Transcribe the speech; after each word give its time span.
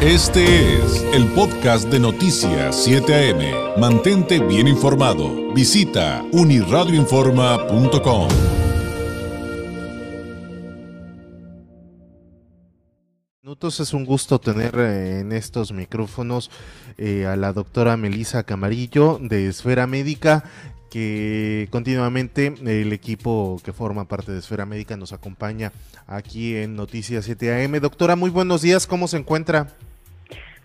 Este 0.00 0.76
es 0.76 1.02
el 1.12 1.26
podcast 1.32 1.88
de 1.88 1.98
Noticias 1.98 2.84
7 2.84 3.32
AM. 3.32 3.80
Mantente 3.80 4.38
bien 4.38 4.68
informado. 4.68 5.52
Visita 5.52 6.24
uniradioinforma.com. 6.30 8.28
Es 13.60 13.92
un 13.92 14.04
gusto 14.04 14.38
tener 14.38 14.78
eh, 14.78 15.18
en 15.18 15.32
estos 15.32 15.72
micrófonos 15.72 16.52
eh, 16.96 17.26
a 17.26 17.34
la 17.34 17.52
doctora 17.52 17.96
Melisa 17.96 18.44
Camarillo 18.44 19.18
de 19.20 19.48
Esfera 19.48 19.88
Médica 19.88 20.44
que 20.90 21.66
continuamente 21.70 22.54
el 22.64 22.92
equipo 22.92 23.60
que 23.64 23.72
forma 23.72 24.06
parte 24.06 24.30
de 24.30 24.38
Esfera 24.38 24.64
Médica 24.64 24.96
nos 24.96 25.12
acompaña 25.12 25.72
aquí 26.06 26.54
en 26.54 26.76
Noticias 26.76 27.24
7 27.24 27.64
AM. 27.64 27.80
Doctora, 27.80 28.14
muy 28.14 28.30
buenos 28.30 28.62
días, 28.62 28.86
¿cómo 28.86 29.08
se 29.08 29.16
encuentra? 29.16 29.74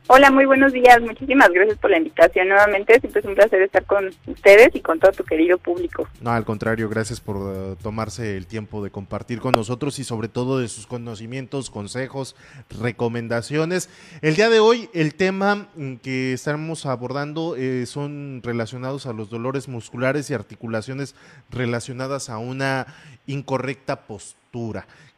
Hola, 0.08 0.32
muy 0.32 0.46
buenos 0.46 0.74
días. 0.74 1.00
Muchísimas 1.02 1.50
gracias 1.52 1.78
por 1.78 1.90
la 1.90 1.98
invitación 1.98 2.50
nuevamente. 2.50 3.00
Siempre 3.00 3.22
es 3.22 3.26
un 3.26 3.36
placer 3.36 3.62
estar 3.62 3.86
con 3.86 4.10
ustedes 4.28 4.70
y 4.74 4.82
con 4.82 5.00
todo 5.00 5.14
tu 5.14 5.24
querido 5.24 5.58
público. 5.58 6.10
No, 6.20 6.32
al 6.32 6.44
contrario, 6.44 6.90
gracias 6.90 7.22
por 7.22 7.38
uh, 7.38 7.76
tomarse 7.78 8.36
el 8.36 8.46
tiempo 8.46 8.84
de 8.84 8.92
compartir 8.92 9.40
con 9.40 9.54
nosotros 9.54 10.00
y 10.00 10.04
sobre 10.04 10.28
todo 10.28 10.60
de 10.60 10.68
sus 10.68 10.88
conocimientos, 10.88 11.70
consejos, 11.70 12.36
recomendaciones. 12.82 13.90
El 14.22 14.36
día 14.36 14.50
de 14.50 14.60
hoy, 14.60 14.90
el 14.94 15.16
tema 15.16 15.68
mm, 15.76 15.96
que 15.96 16.34
estamos 16.34 16.86
abordando 16.86 17.56
eh, 17.56 17.86
son 17.86 18.42
relacionados 18.44 19.06
a 19.06 19.14
los 19.14 19.30
dolores 19.30 19.70
musculares 19.70 20.30
y 20.30 20.34
articulaciones 20.34 21.16
relacionadas 21.50 22.30
a 22.30 22.40
una 22.40 22.88
incorrecta 23.26 24.02
postura 24.02 24.43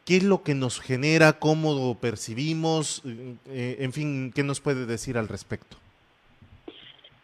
qué 0.04 0.16
es 0.16 0.22
lo 0.22 0.42
que 0.42 0.54
nos 0.54 0.80
genera, 0.80 1.34
cómo 1.34 1.74
lo 1.74 1.94
percibimos, 1.94 3.02
eh, 3.48 3.76
en 3.80 3.92
fin, 3.92 4.32
¿qué 4.34 4.42
nos 4.42 4.60
puede 4.60 4.86
decir 4.86 5.18
al 5.18 5.28
respecto? 5.28 5.76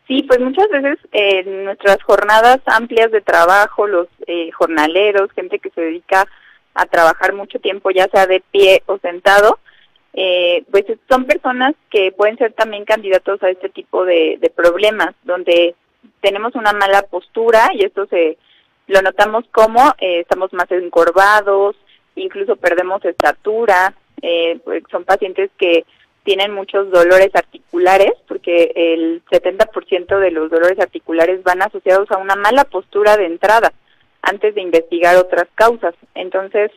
Sí, 0.08 0.24
pues 0.24 0.40
muchas 0.40 0.68
veces 0.68 0.98
en 1.12 1.64
nuestras 1.64 2.02
jornadas 2.02 2.60
amplias 2.66 3.10
de 3.12 3.20
trabajo, 3.20 3.86
los 3.86 4.08
eh, 4.26 4.50
jornaleros, 4.50 5.30
gente 5.32 5.58
que 5.58 5.70
se 5.70 5.80
dedica 5.80 6.26
a 6.74 6.86
trabajar 6.86 7.34
mucho 7.34 7.58
tiempo, 7.60 7.90
ya 7.90 8.08
sea 8.08 8.26
de 8.26 8.42
pie 8.50 8.82
o 8.86 8.98
sentado, 8.98 9.58
eh, 10.14 10.64
pues 10.70 10.84
son 11.08 11.24
personas 11.24 11.74
que 11.90 12.12
pueden 12.12 12.36
ser 12.36 12.52
también 12.52 12.84
candidatos 12.84 13.42
a 13.42 13.48
este 13.48 13.68
tipo 13.68 14.04
de, 14.04 14.38
de 14.40 14.50
problemas, 14.50 15.14
donde 15.22 15.74
tenemos 16.20 16.54
una 16.56 16.72
mala 16.72 17.02
postura 17.02 17.70
y 17.74 17.84
esto 17.84 18.06
se 18.06 18.36
lo 18.88 19.00
notamos 19.00 19.44
como 19.52 19.94
estamos 19.98 20.52
más 20.52 20.70
encorvados, 20.70 21.76
incluso 22.16 22.56
perdemos 22.56 23.04
estatura, 23.04 23.94
eh, 24.20 24.58
pues 24.64 24.82
son 24.90 25.04
pacientes 25.04 25.50
que 25.58 25.84
tienen 26.24 26.52
muchos 26.52 26.90
dolores 26.90 27.30
articulares, 27.34 28.12
porque 28.28 28.72
el 28.74 29.22
70% 29.30 30.18
de 30.18 30.30
los 30.30 30.50
dolores 30.50 30.78
articulares 30.78 31.42
van 31.42 31.62
asociados 31.62 32.10
a 32.10 32.18
una 32.18 32.36
mala 32.36 32.64
postura 32.64 33.16
de 33.16 33.26
entrada, 33.26 33.72
antes 34.22 34.54
de 34.54 34.62
investigar 34.62 35.16
otras 35.16 35.48
causas. 35.54 35.94
Entonces, 36.14 36.70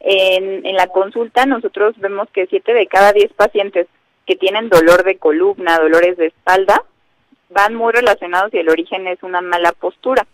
en, 0.00 0.64
en 0.64 0.76
la 0.76 0.86
consulta 0.86 1.44
nosotros 1.46 1.94
vemos 1.98 2.28
que 2.30 2.46
7 2.46 2.72
de 2.72 2.86
cada 2.86 3.12
10 3.12 3.32
pacientes 3.32 3.88
que 4.26 4.36
tienen 4.36 4.68
dolor 4.68 5.02
de 5.02 5.18
columna, 5.18 5.78
dolores 5.78 6.16
de 6.16 6.26
espalda, 6.26 6.84
van 7.50 7.74
muy 7.74 7.92
relacionados 7.92 8.52
y 8.54 8.58
el 8.58 8.68
origen 8.68 9.06
es 9.06 9.22
una 9.22 9.40
mala 9.40 9.72
postura. 9.72 10.26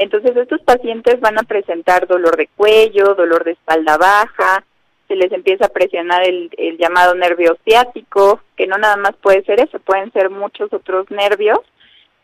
Entonces 0.00 0.34
estos 0.34 0.62
pacientes 0.62 1.20
van 1.20 1.38
a 1.38 1.42
presentar 1.42 2.06
dolor 2.06 2.38
de 2.38 2.48
cuello, 2.56 3.14
dolor 3.14 3.44
de 3.44 3.50
espalda 3.50 3.98
baja, 3.98 4.64
se 5.06 5.14
les 5.14 5.30
empieza 5.30 5.66
a 5.66 5.74
presionar 5.74 6.22
el, 6.26 6.48
llamado 6.78 7.14
nervio 7.14 7.58
ciático, 7.68 8.40
que 8.56 8.66
no 8.66 8.78
nada 8.78 8.96
más 8.96 9.14
puede 9.16 9.44
ser 9.44 9.60
eso, 9.60 9.78
pueden 9.78 10.10
ser 10.12 10.30
muchos 10.30 10.72
otros 10.72 11.10
nervios, 11.10 11.58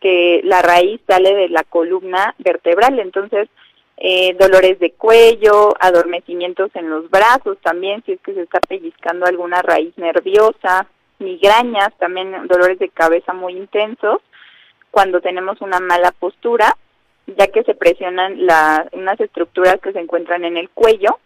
que 0.00 0.40
la 0.44 0.62
raíz 0.62 1.02
sale 1.06 1.34
de 1.34 1.50
la 1.50 1.64
columna 1.64 2.34
vertebral, 2.38 2.98
entonces 2.98 3.50
eh, 3.98 4.34
dolores 4.40 4.78
de 4.78 4.92
cuello, 4.92 5.74
adormecimientos 5.78 6.70
en 6.76 6.88
los 6.88 7.10
brazos 7.10 7.58
también, 7.60 8.02
si 8.06 8.12
es 8.12 8.20
que 8.22 8.32
se 8.32 8.40
está 8.40 8.58
pellizcando 8.60 9.26
alguna 9.26 9.60
raíz 9.60 9.92
nerviosa, 9.98 10.86
migrañas, 11.18 11.92
también 11.98 12.46
dolores 12.46 12.78
de 12.78 12.88
cabeza 12.88 13.34
muy 13.34 13.52
intensos, 13.52 14.22
cuando 14.90 15.20
tenemos 15.20 15.60
una 15.60 15.78
mala 15.78 16.10
postura, 16.12 16.74
ya 17.26 17.48
que 17.48 17.64
se 17.64 17.74
presionan 17.74 18.46
la, 18.46 18.88
unas 18.92 19.18
estructuras 19.20 19.80
que 19.80 19.92
se 19.92 20.00
encuentran 20.00 20.44
en 20.44 20.56
el 20.56 20.70
cuello, 20.70 21.18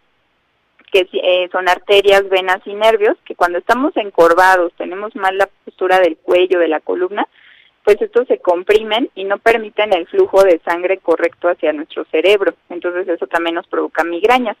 que 0.91 1.07
eh, 1.13 1.49
son 1.51 1.69
arterias, 1.69 2.27
venas 2.29 2.59
y 2.65 2.73
nervios, 2.73 3.17
que 3.25 3.35
cuando 3.35 3.59
estamos 3.59 3.95
encorvados, 3.95 4.73
tenemos 4.77 5.15
mal 5.15 5.37
la 5.37 5.47
postura 5.65 5.99
del 5.99 6.17
cuello, 6.17 6.59
de 6.59 6.67
la 6.67 6.79
columna, 6.81 7.25
pues 7.83 8.01
estos 8.01 8.27
se 8.27 8.39
comprimen 8.39 9.09
y 9.15 9.23
no 9.23 9.39
permiten 9.39 9.93
el 9.93 10.07
flujo 10.07 10.43
de 10.43 10.59
sangre 10.65 10.97
correcto 10.97 11.49
hacia 11.49 11.73
nuestro 11.73 12.05
cerebro. 12.05 12.53
Entonces 12.69 13.07
eso 13.07 13.25
también 13.27 13.55
nos 13.55 13.67
provoca 13.67 14.03
migrañas. 14.03 14.57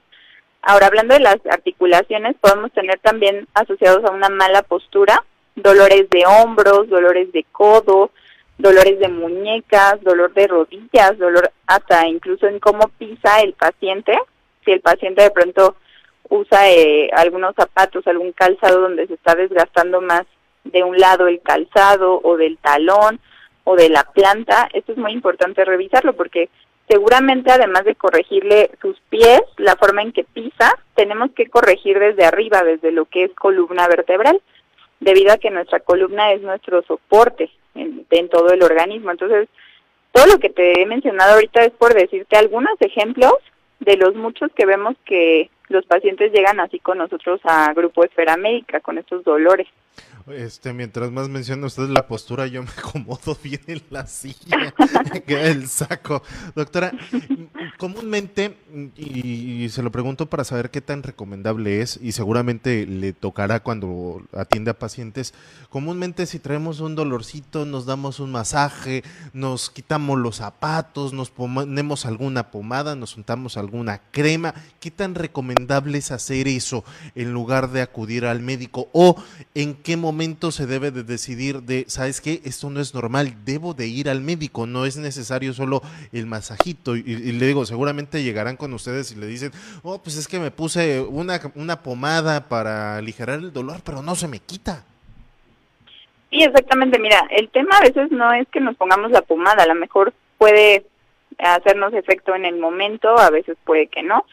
Ahora, 0.63 0.87
hablando 0.87 1.13
de 1.13 1.19
las 1.19 1.37
articulaciones, 1.49 2.35
podemos 2.39 2.71
tener 2.71 2.99
también 2.99 3.47
asociados 3.53 4.05
a 4.05 4.11
una 4.11 4.29
mala 4.29 4.61
postura 4.63 5.23
dolores 5.55 6.09
de 6.09 6.23
hombros, 6.25 6.89
dolores 6.89 7.31
de 7.31 7.45
codo, 7.51 8.11
dolores 8.61 8.99
de 8.99 9.07
muñecas, 9.07 10.01
dolor 10.03 10.33
de 10.33 10.47
rodillas, 10.47 11.17
dolor 11.17 11.51
hasta 11.67 12.07
incluso 12.07 12.47
en 12.47 12.59
cómo 12.59 12.89
pisa 12.97 13.41
el 13.41 13.53
paciente. 13.53 14.17
Si 14.63 14.71
el 14.71 14.81
paciente 14.81 15.23
de 15.23 15.31
pronto 15.31 15.75
usa 16.29 16.69
eh, 16.69 17.09
algunos 17.13 17.55
zapatos, 17.55 18.05
algún 18.07 18.31
calzado 18.31 18.81
donde 18.81 19.07
se 19.07 19.15
está 19.15 19.35
desgastando 19.35 20.01
más 20.01 20.23
de 20.63 20.83
un 20.83 20.97
lado 20.97 21.27
el 21.27 21.41
calzado 21.41 22.21
o 22.23 22.37
del 22.37 22.57
talón 22.57 23.19
o 23.63 23.75
de 23.75 23.89
la 23.89 24.03
planta, 24.03 24.69
esto 24.73 24.91
es 24.91 24.97
muy 24.97 25.11
importante 25.11 25.65
revisarlo 25.65 26.13
porque 26.13 26.49
seguramente 26.87 27.51
además 27.51 27.83
de 27.85 27.95
corregirle 27.95 28.71
sus 28.81 28.99
pies, 29.09 29.41
la 29.57 29.75
forma 29.75 30.03
en 30.03 30.11
que 30.11 30.23
pisa, 30.23 30.77
tenemos 30.95 31.31
que 31.31 31.47
corregir 31.47 31.97
desde 31.99 32.25
arriba, 32.25 32.63
desde 32.63 32.91
lo 32.91 33.05
que 33.05 33.23
es 33.25 33.31
columna 33.33 33.87
vertebral, 33.87 34.41
debido 34.99 35.33
a 35.33 35.37
que 35.37 35.49
nuestra 35.49 35.79
columna 35.79 36.31
es 36.31 36.41
nuestro 36.41 36.83
soporte 36.83 37.49
en, 37.75 38.29
todo 38.29 38.51
el 38.51 38.63
organismo. 38.63 39.11
Entonces, 39.11 39.47
todo 40.11 40.27
lo 40.27 40.39
que 40.39 40.49
te 40.49 40.81
he 40.81 40.85
mencionado 40.85 41.33
ahorita 41.33 41.63
es 41.63 41.71
por 41.71 41.93
decirte 41.93 42.37
algunos 42.37 42.73
ejemplos 42.79 43.33
de 43.79 43.97
los 43.97 44.15
muchos 44.15 44.51
que 44.53 44.65
vemos 44.65 44.95
que 45.05 45.49
los 45.71 45.85
pacientes 45.85 46.31
llegan 46.31 46.59
así 46.59 46.79
con 46.79 46.97
nosotros 46.97 47.41
a 47.43 47.73
Grupo 47.73 48.03
Esfera 48.03 48.37
Médica 48.37 48.79
con 48.81 48.97
estos 48.97 49.23
dolores. 49.23 49.67
Este, 50.27 50.71
mientras 50.71 51.11
más 51.11 51.29
menciona 51.29 51.65
usted 51.65 51.89
la 51.89 52.07
postura, 52.07 52.45
yo 52.47 52.61
me 52.61 52.69
acomodo 52.77 53.35
bien 53.43 53.61
en 53.67 53.81
la 53.89 54.05
silla, 54.05 54.73
queda 55.25 55.47
el 55.47 55.67
saco. 55.67 56.21
Doctora, 56.55 56.91
comúnmente, 57.77 58.55
y, 58.95 59.67
se 59.69 59.81
lo 59.81 59.91
pregunto 59.91 60.27
para 60.27 60.43
saber 60.43 60.69
qué 60.69 60.81
tan 60.81 61.03
recomendable 61.03 61.81
es, 61.81 61.99
y 62.01 62.11
seguramente 62.11 62.85
le 62.85 63.13
tocará 63.13 63.61
cuando 63.61 64.21
atiende 64.33 64.71
a 64.71 64.79
pacientes, 64.79 65.33
comúnmente 65.69 66.25
si 66.25 66.39
traemos 66.39 66.79
un 66.79 66.95
dolorcito, 66.95 67.65
nos 67.65 67.85
damos 67.85 68.19
un 68.19 68.31
masaje, 68.31 69.03
nos 69.33 69.69
quitamos 69.69 70.19
los 70.19 70.37
zapatos, 70.37 71.13
nos 71.13 71.31
ponemos 71.31 72.05
alguna 72.05 72.51
pomada, 72.51 72.95
nos 72.95 73.17
untamos 73.17 73.57
alguna 73.57 74.01
crema, 74.11 74.53
¿qué 74.79 74.91
tan 74.91 75.15
recomendable 75.15 75.60
es 75.95 76.11
hacer 76.11 76.47
eso 76.47 76.83
en 77.15 77.33
lugar 77.33 77.69
de 77.69 77.81
acudir 77.81 78.25
al 78.25 78.41
médico? 78.41 78.87
¿O 78.93 79.15
en 79.55 79.75
qué 79.75 79.97
momento 79.97 80.11
momento 80.11 80.51
se 80.51 80.67
debe 80.67 80.91
de 80.91 81.03
decidir 81.03 81.61
de, 81.63 81.85
¿sabes 81.87 82.19
qué? 82.19 82.41
Esto 82.43 82.69
no 82.69 82.81
es 82.81 82.93
normal, 82.93 83.33
debo 83.45 83.73
de 83.73 83.87
ir 83.87 84.09
al 84.09 84.19
médico, 84.19 84.67
no 84.67 84.85
es 84.85 84.97
necesario 84.97 85.53
solo 85.53 85.81
el 86.11 86.25
masajito. 86.25 86.97
Y, 86.97 87.31
le 87.31 87.45
digo, 87.47 87.65
seguramente 87.65 88.21
llegarán 88.21 88.57
con 88.57 88.73
ustedes 88.73 89.11
y 89.13 89.15
le 89.15 89.25
dicen, 89.25 89.51
oh, 89.83 89.99
pues 89.99 90.17
es 90.17 90.27
que 90.27 90.37
me 90.37 90.51
puse 90.51 90.99
una, 90.99 91.39
una 91.55 91.81
pomada 91.81 92.49
para 92.49 92.97
aligerar 92.97 93.39
el 93.39 93.53
dolor, 93.53 93.77
pero 93.85 94.01
no 94.01 94.15
se 94.15 94.27
me 94.27 94.39
quita. 94.39 94.83
Sí, 96.29 96.43
exactamente. 96.43 96.99
Mira, 96.99 97.25
el 97.29 97.49
tema 97.49 97.77
a 97.77 97.81
veces 97.81 98.11
no 98.11 98.33
es 98.33 98.47
que 98.49 98.59
nos 98.59 98.75
pongamos 98.75 99.11
la 99.11 99.21
pomada, 99.21 99.63
a 99.63 99.67
lo 99.67 99.75
mejor 99.75 100.13
puede 100.37 100.85
hacernos 101.39 101.93
efecto 101.93 102.35
en 102.35 102.43
el 102.43 102.59
momento, 102.59 103.17
a 103.17 103.29
veces 103.29 103.57
puede 103.63 103.87
que 103.87 104.03
no. 104.03 104.25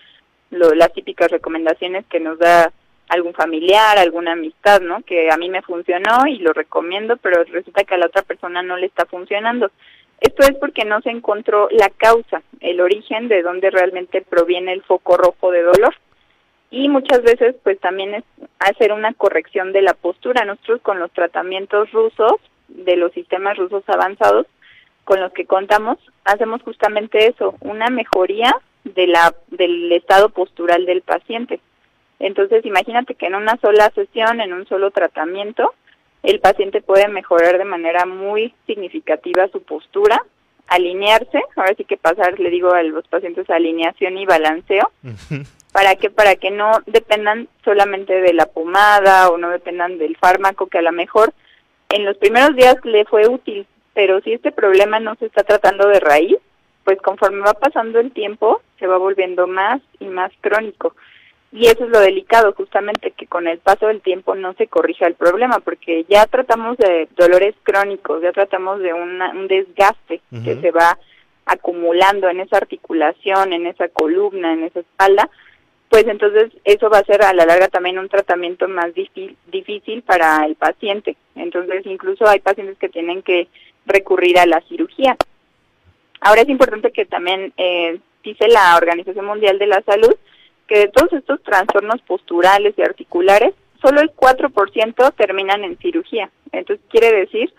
Lo, 0.50 0.74
las 0.74 0.92
típicas 0.92 1.30
recomendaciones 1.30 2.06
que 2.06 2.20
nos 2.20 2.38
da 2.38 2.72
algún 3.08 3.34
familiar, 3.34 3.98
alguna 3.98 4.32
amistad, 4.32 4.80
¿no? 4.80 5.02
Que 5.02 5.30
a 5.30 5.36
mí 5.36 5.48
me 5.48 5.62
funcionó 5.62 6.26
y 6.26 6.38
lo 6.38 6.52
recomiendo, 6.52 7.16
pero 7.16 7.42
resulta 7.44 7.84
que 7.84 7.94
a 7.94 7.98
la 7.98 8.06
otra 8.06 8.22
persona 8.22 8.62
no 8.62 8.76
le 8.76 8.86
está 8.86 9.06
funcionando. 9.06 9.70
Esto 10.20 10.42
es 10.42 10.56
porque 10.58 10.84
no 10.84 11.00
se 11.00 11.10
encontró 11.10 11.68
la 11.70 11.90
causa, 11.90 12.42
el 12.60 12.80
origen 12.80 13.28
de 13.28 13.42
dónde 13.42 13.70
realmente 13.70 14.20
proviene 14.20 14.72
el 14.72 14.82
foco 14.82 15.16
rojo 15.16 15.50
de 15.50 15.62
dolor. 15.62 15.94
Y 16.70 16.88
muchas 16.88 17.22
veces 17.22 17.54
pues 17.62 17.78
también 17.80 18.14
es 18.14 18.24
hacer 18.58 18.92
una 18.92 19.14
corrección 19.14 19.72
de 19.72 19.82
la 19.82 19.94
postura. 19.94 20.44
Nosotros 20.44 20.80
con 20.82 20.98
los 20.98 21.10
tratamientos 21.12 21.90
rusos, 21.92 22.34
de 22.68 22.96
los 22.96 23.12
sistemas 23.12 23.56
rusos 23.56 23.82
avanzados 23.86 24.46
con 25.04 25.20
los 25.20 25.32
que 25.32 25.46
contamos, 25.46 25.98
hacemos 26.24 26.62
justamente 26.62 27.28
eso, 27.28 27.54
una 27.60 27.88
mejoría 27.88 28.54
de 28.84 29.06
la 29.06 29.34
del 29.48 29.92
estado 29.92 30.30
postural 30.30 30.86
del 30.86 31.02
paciente. 31.02 31.60
Entonces, 32.18 32.64
imagínate 32.66 33.14
que 33.14 33.26
en 33.26 33.34
una 33.34 33.56
sola 33.60 33.90
sesión, 33.94 34.40
en 34.40 34.52
un 34.52 34.66
solo 34.66 34.90
tratamiento, 34.90 35.72
el 36.22 36.40
paciente 36.40 36.80
puede 36.80 37.08
mejorar 37.08 37.58
de 37.58 37.64
manera 37.64 38.06
muy 38.06 38.54
significativa 38.66 39.48
su 39.48 39.62
postura, 39.62 40.20
alinearse, 40.66 41.40
ahora 41.56 41.74
sí 41.76 41.84
que 41.84 41.96
pasar, 41.96 42.38
le 42.38 42.50
digo 42.50 42.72
a 42.72 42.82
los 42.82 43.06
pacientes, 43.08 43.48
alineación 43.48 44.18
y 44.18 44.26
balanceo, 44.26 44.90
para 45.72 45.94
que 45.96 46.10
para 46.10 46.34
que 46.36 46.50
no 46.50 46.72
dependan 46.86 47.48
solamente 47.64 48.20
de 48.20 48.32
la 48.32 48.46
pomada 48.46 49.28
o 49.30 49.38
no 49.38 49.50
dependan 49.50 49.98
del 49.98 50.16
fármaco 50.16 50.66
que 50.66 50.78
a 50.78 50.82
lo 50.82 50.92
mejor 50.92 51.32
en 51.90 52.04
los 52.04 52.16
primeros 52.18 52.54
días 52.56 52.76
le 52.84 53.04
fue 53.04 53.28
útil, 53.28 53.66
pero 53.94 54.20
si 54.20 54.32
este 54.32 54.52
problema 54.52 55.00
no 55.00 55.14
se 55.16 55.26
está 55.26 55.44
tratando 55.44 55.88
de 55.88 56.00
raíz, 56.00 56.36
pues 56.88 57.02
conforme 57.02 57.40
va 57.40 57.52
pasando 57.52 58.00
el 58.00 58.12
tiempo 58.12 58.62
se 58.78 58.86
va 58.86 58.96
volviendo 58.96 59.46
más 59.46 59.82
y 60.00 60.06
más 60.06 60.32
crónico. 60.40 60.96
Y 61.52 61.66
eso 61.66 61.84
es 61.84 61.90
lo 61.90 62.00
delicado, 62.00 62.54
justamente 62.54 63.10
que 63.10 63.26
con 63.26 63.46
el 63.46 63.58
paso 63.58 63.88
del 63.88 64.00
tiempo 64.00 64.34
no 64.34 64.54
se 64.54 64.68
corrija 64.68 65.06
el 65.06 65.12
problema, 65.12 65.60
porque 65.60 66.06
ya 66.08 66.24
tratamos 66.24 66.78
de 66.78 67.06
dolores 67.14 67.54
crónicos, 67.62 68.22
ya 68.22 68.32
tratamos 68.32 68.80
de 68.80 68.94
un 68.94 69.48
desgaste 69.48 70.22
que 70.42 70.58
se 70.62 70.70
va 70.70 70.98
acumulando 71.44 72.30
en 72.30 72.40
esa 72.40 72.56
articulación, 72.56 73.52
en 73.52 73.66
esa 73.66 73.88
columna, 73.88 74.54
en 74.54 74.64
esa 74.64 74.80
espalda, 74.80 75.28
pues 75.90 76.06
entonces 76.06 76.50
eso 76.64 76.88
va 76.88 77.00
a 77.00 77.04
ser 77.04 77.20
a 77.22 77.34
la 77.34 77.44
larga 77.44 77.68
también 77.68 77.98
un 77.98 78.08
tratamiento 78.08 78.66
más 78.66 78.94
difícil 78.94 80.02
para 80.04 80.46
el 80.46 80.54
paciente. 80.54 81.18
Entonces 81.34 81.84
incluso 81.84 82.26
hay 82.26 82.40
pacientes 82.40 82.78
que 82.78 82.88
tienen 82.88 83.20
que 83.20 83.48
recurrir 83.84 84.38
a 84.38 84.46
la 84.46 84.62
cirugía. 84.62 85.18
Ahora 86.20 86.42
es 86.42 86.48
importante 86.48 86.90
que 86.90 87.06
también 87.06 87.52
eh, 87.56 87.98
dice 88.22 88.48
la 88.48 88.76
Organización 88.76 89.26
Mundial 89.26 89.58
de 89.58 89.66
la 89.66 89.82
Salud 89.82 90.14
que 90.66 90.78
de 90.80 90.88
todos 90.88 91.12
estos 91.14 91.42
trastornos 91.42 92.00
posturales 92.02 92.74
y 92.76 92.82
articulares, 92.82 93.54
solo 93.80 94.00
el 94.00 94.10
4% 94.10 95.14
terminan 95.14 95.64
en 95.64 95.78
cirugía. 95.78 96.30
Entonces 96.52 96.84
quiere 96.90 97.12
decir 97.12 97.52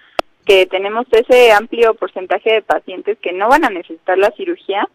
que 0.46 0.66
tenemos 0.68 1.08
ese 1.12 1.52
amplio 1.52 1.96
porcentaje 1.96 2.54
de 2.54 2.62
pacientes 2.62 3.18
que 3.20 3.34
no 3.34 3.50
van 3.50 3.66
a 3.66 3.70
necesitar 3.70 4.18
la 4.18 4.32
cirugía 4.32 4.88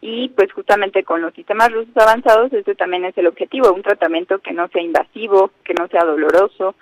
y 0.00 0.30
pues 0.30 0.52
justamente 0.52 1.04
con 1.04 1.22
los 1.22 1.32
sistemas 1.34 1.70
rusos 1.70 1.96
avanzados 1.96 2.52
ese 2.52 2.74
también 2.74 3.04
es 3.04 3.16
el 3.16 3.28
objetivo, 3.28 3.72
un 3.72 3.82
tratamiento 3.82 4.40
que 4.40 4.52
no 4.52 4.68
sea 4.68 4.82
invasivo, 4.82 5.52
que 5.64 5.74
no 5.74 5.86
sea 5.88 6.04
doloroso, 6.04 6.74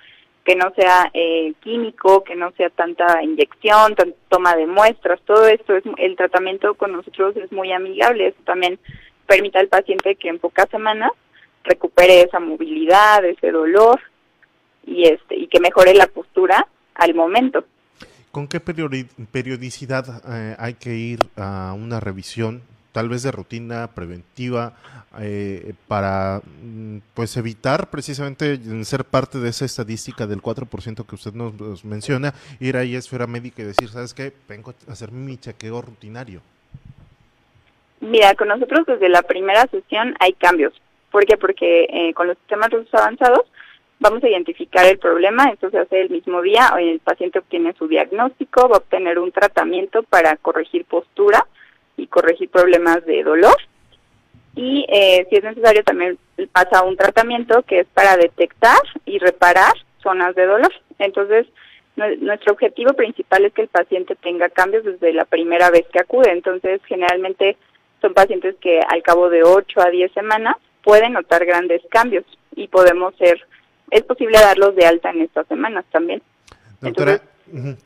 que 0.45 0.57
no 0.57 0.73
sea 0.75 1.11
eh, 1.13 1.53
químico, 1.61 2.25
que 2.25 2.35
no 2.35 2.51
sea 2.53 2.71
tanta 2.71 3.23
inyección, 3.23 3.95
toma 4.29 4.57
de 4.57 4.67
muestras, 4.67 5.21
todo 5.27 5.47
esto 5.47 5.77
es 5.77 5.85
el 5.99 6.17
tratamiento 6.17 6.75
con 6.75 6.93
nosotros 6.93 7.37
es 7.37 7.53
muy 7.53 7.73
amigable, 7.73 8.29
eso 8.29 8.39
también 8.45 8.79
permite 9.27 9.59
al 9.59 9.69
paciente 9.69 10.17
que 10.17 10.29
en 10.29 10.39
pocas 10.39 10.69
semanas 10.71 11.11
recupere 11.65 12.23
esa 12.23 12.41
movilidad, 12.41 13.25
ese 13.25 13.51
dolor 13.51 14.01
y 14.87 15.05
este 15.05 15.37
y 15.37 15.47
que 15.47 15.61
mejore 15.61 15.95
la 15.95 16.07
postura 16.07 16.67
al 16.95 17.15
momento. 17.15 17.65
¿Con 18.33 18.49
qué 18.49 18.61
periodicidad 18.61 20.23
eh, 20.29 20.57
hay 20.59 20.75
que 20.75 20.95
ir 20.95 21.21
a 21.37 21.75
una 21.77 22.01
revisión 22.01 22.63
tal 22.93 23.09
vez 23.09 23.23
de 23.23 23.31
rutina 23.31 23.89
preventiva 23.95 24.75
eh, 25.19 25.75
para 25.89 26.41
mm, 26.63 26.99
pues 27.15 27.37
evitar 27.37 27.91
precisamente 27.91 28.59
ser 28.85 29.05
parte 29.05 29.39
de 29.39 29.49
esa 29.49 29.65
estadística 29.65 30.27
del 30.27 30.43
4% 30.43 31.07
que 31.07 31.15
usted 31.15 31.33
nos, 31.33 31.85
menciona, 31.85 32.35
ir 32.61 32.77
ahí 32.77 32.95
a 32.95 32.99
esfera 32.99 33.27
médica 33.27 33.63
y 33.63 33.67
decir, 33.67 33.89
¿sabes 33.89 34.15
qué? 34.15 34.33
Vengo 34.49 34.75
a 34.89 34.93
hacer 34.93 35.13
mi 35.13 35.37
chequeo 35.37 35.83
rutinario. 35.83 36.41
Mira, 38.01 38.35
con 38.35 38.49
nosotros 38.49 38.87
desde 38.87 39.09
la 39.09 39.23
primera 39.23 39.67
sesión 39.67 40.15
hay 40.21 40.33
cambios. 40.33 40.73
¿Por 41.11 41.27
qué? 41.27 41.37
Porque 41.37 41.85
eh, 41.85 42.15
con 42.15 42.29
los 42.29 42.39
sistemas 42.39 42.71
rusos 42.71 42.95
avanzados 42.95 43.43
vamos 43.99 44.25
a 44.25 44.29
identificar 44.29 44.87
el 44.87 44.99
problema, 44.99 45.51
esto 45.53 45.71
se 45.71 45.79
hace 45.79 46.01
el 46.01 46.11
mismo 46.11 46.41
día, 46.41 46.73
el 46.79 47.01
paciente 47.01 47.39
obtiene 47.39 47.75
su 47.75 47.87
diagnóstico, 47.87 48.69
va 48.69 48.77
a 48.77 48.79
obtener 48.79 49.19
un 49.19 49.31
tratamiento 49.31 50.03
para 50.05 50.37
corregir 50.37 50.87
postura, 50.87 51.47
corregir 52.21 52.51
problemas 52.51 53.05
de 53.07 53.23
dolor. 53.23 53.57
Y 54.55 54.85
eh, 54.89 55.27
si 55.31 55.37
es 55.37 55.45
necesario 55.45 55.83
también 55.85 56.19
pasa 56.53 56.83
un 56.83 56.97
tratamiento 56.97 57.63
que 57.63 57.81
es 57.81 57.87
para 57.95 58.17
detectar 58.17 58.81
y 59.07 59.19
reparar 59.19 59.73
zonas 60.03 60.35
de 60.35 60.47
dolor. 60.47 60.73
Entonces, 60.99 61.47
nuestro 61.97 62.53
objetivo 62.53 62.93
principal 62.95 63.45
es 63.45 63.53
que 63.53 63.63
el 63.63 63.69
paciente 63.69 64.17
tenga 64.17 64.49
cambios 64.49 64.85
desde 64.85 65.13
la 65.13 65.25
primera 65.25 65.71
vez 65.71 65.87
que 65.93 66.01
acude. 66.01 66.31
Entonces, 66.31 66.81
generalmente 66.87 67.57
son 68.01 68.15
pacientes 68.15 68.57
que 68.61 68.81
al 68.81 69.03
cabo 69.03 69.29
de 69.29 69.43
8 69.43 69.81
a 69.81 69.91
10 69.91 70.13
semanas 70.13 70.57
pueden 70.83 71.13
notar 71.13 71.45
grandes 71.45 71.83
cambios 71.91 72.25
y 72.57 72.69
podemos 72.69 73.15
ser, 73.17 73.41
es 73.91 74.03
posible 74.03 74.39
darlos 74.39 74.75
de 74.75 74.87
alta 74.87 75.11
en 75.11 75.23
estas 75.23 75.47
semanas 75.47 75.85
también. 75.91 76.23
Entonces, 76.83 77.21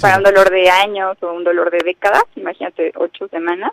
para 0.01 0.19
un 0.19 0.23
dolor 0.23 0.51
de 0.51 0.71
años 0.71 1.17
o 1.21 1.33
un 1.33 1.45
dolor 1.45 1.71
de 1.71 1.83
décadas, 1.85 2.25
imagínate 2.37 2.93
8 2.95 3.29
semanas, 3.29 3.73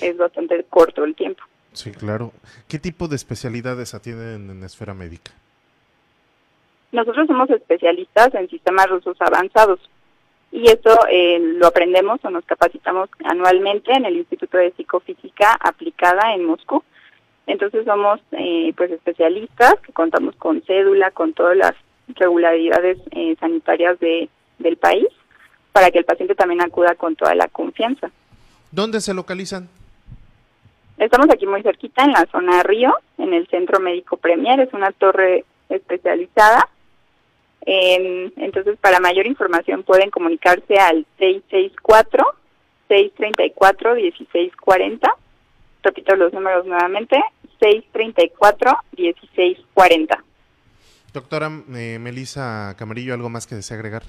es 0.00 0.16
bastante 0.16 0.64
corto 0.68 1.04
el 1.04 1.14
tiempo. 1.14 1.42
Sí, 1.72 1.92
claro. 1.92 2.32
¿Qué 2.68 2.78
tipo 2.78 3.08
de 3.08 3.16
especialidades 3.16 3.94
atienden 3.94 4.50
en 4.50 4.64
esfera 4.64 4.94
médica? 4.94 5.32
Nosotros 6.90 7.26
somos 7.26 7.50
especialistas 7.50 8.34
en 8.34 8.48
sistemas 8.48 8.88
rusos 8.88 9.16
avanzados 9.20 9.78
y 10.50 10.64
esto 10.68 10.90
eh, 11.10 11.38
lo 11.38 11.66
aprendemos 11.66 12.24
o 12.24 12.30
nos 12.30 12.44
capacitamos 12.46 13.10
anualmente 13.24 13.92
en 13.92 14.06
el 14.06 14.16
Instituto 14.16 14.56
de 14.56 14.72
Psicofísica 14.72 15.58
aplicada 15.60 16.34
en 16.34 16.44
Moscú. 16.46 16.82
Entonces 17.46 17.84
somos 17.84 18.20
eh, 18.32 18.72
pues 18.76 18.90
especialistas 18.90 19.74
que 19.80 19.92
contamos 19.92 20.34
con 20.36 20.62
cédula, 20.62 21.10
con 21.10 21.34
todas 21.34 21.56
las 21.56 21.74
regularidades 22.08 22.98
eh, 23.10 23.36
sanitarias 23.38 23.98
de, 24.00 24.28
del 24.58 24.78
país 24.78 25.06
para 25.72 25.90
que 25.90 25.98
el 25.98 26.04
paciente 26.04 26.34
también 26.34 26.62
acuda 26.62 26.94
con 26.94 27.14
toda 27.14 27.34
la 27.34 27.48
confianza. 27.48 28.10
¿Dónde 28.70 29.00
se 29.00 29.14
localizan? 29.14 29.68
Estamos 30.98 31.28
aquí 31.30 31.46
muy 31.46 31.62
cerquita, 31.62 32.04
en 32.04 32.12
la 32.12 32.26
zona 32.30 32.62
Río, 32.62 32.94
en 33.18 33.32
el 33.32 33.46
Centro 33.48 33.80
Médico 33.80 34.16
Premier, 34.16 34.60
es 34.60 34.72
una 34.72 34.92
torre 34.92 35.44
especializada. 35.68 36.68
entonces, 37.64 38.78
para 38.80 38.98
mayor 38.98 39.26
información 39.26 39.84
pueden 39.84 40.10
comunicarse 40.10 40.78
al 40.78 41.06
664-634-1640. 42.88 45.12
Repito 45.82 46.16
los 46.16 46.32
números 46.32 46.64
nuevamente, 46.66 47.22
634-1640. 47.60 50.22
Doctora 51.12 51.50
eh, 51.74 51.98
Melisa 52.00 52.74
Camarillo, 52.76 53.14
¿algo 53.14 53.28
más 53.28 53.46
que 53.46 53.54
desea 53.54 53.76
agregar? 53.76 54.02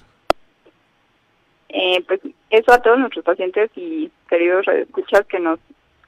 Eh, 1.70 2.04
pues 2.08 2.20
eso 2.50 2.72
a 2.72 2.82
todos 2.82 3.00
nuestros 3.00 3.24
pacientes 3.24 3.70
y 3.76 4.12
queridos 4.28 4.68
escuchas 4.68 5.26
que 5.28 5.40
nos 5.40 5.60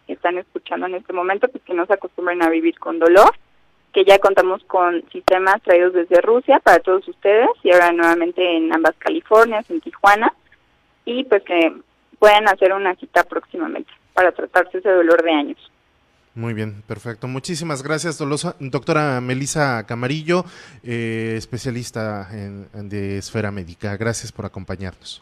están 0.07 0.37
escuchando 0.37 0.87
en 0.87 0.95
este 0.95 1.13
momento, 1.13 1.47
pues 1.47 1.63
que 1.63 1.73
no 1.73 1.85
se 1.85 1.93
acostumbren 1.93 2.41
a 2.43 2.49
vivir 2.49 2.77
con 2.79 2.99
dolor, 2.99 3.31
que 3.93 4.03
ya 4.03 4.19
contamos 4.19 4.63
con 4.65 5.03
sistemas 5.11 5.61
traídos 5.61 5.93
desde 5.93 6.21
Rusia 6.21 6.59
para 6.59 6.79
todos 6.79 7.07
ustedes 7.07 7.49
y 7.63 7.71
ahora 7.71 7.91
nuevamente 7.91 8.57
en 8.57 8.73
ambas 8.73 8.95
Californias, 8.97 9.69
en 9.69 9.81
Tijuana, 9.81 10.33
y 11.05 11.23
pues 11.25 11.43
que 11.43 11.73
puedan 12.19 12.47
hacer 12.47 12.73
una 12.73 12.95
cita 12.95 13.23
próximamente 13.23 13.91
para 14.13 14.31
tratarse 14.31 14.79
ese 14.79 14.89
dolor 14.89 15.23
de 15.23 15.31
años. 15.31 15.71
Muy 16.33 16.53
bien, 16.53 16.81
perfecto. 16.87 17.27
Muchísimas 17.27 17.83
gracias, 17.83 18.17
doctora 18.17 19.19
Melisa 19.19 19.85
Camarillo, 19.85 20.45
eh, 20.81 21.33
especialista 21.37 22.29
en, 22.31 22.89
de 22.89 23.17
esfera 23.17 23.51
médica. 23.51 23.97
Gracias 23.97 24.31
por 24.31 24.45
acompañarnos. 24.45 25.21